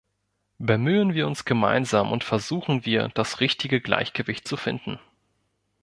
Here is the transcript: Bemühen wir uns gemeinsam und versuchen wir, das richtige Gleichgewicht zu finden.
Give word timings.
Bemühen 0.57 1.13
wir 1.13 1.27
uns 1.27 1.45
gemeinsam 1.45 2.11
und 2.11 2.23
versuchen 2.23 2.85
wir, 2.87 3.09
das 3.09 3.39
richtige 3.39 3.79
Gleichgewicht 3.81 4.47
zu 4.47 4.57
finden. 4.57 4.97